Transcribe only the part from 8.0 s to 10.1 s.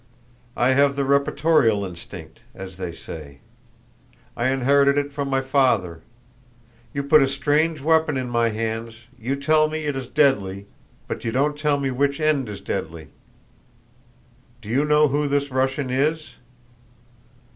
in my hands, you tell me it is